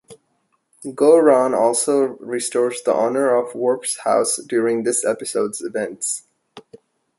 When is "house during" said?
3.99-4.81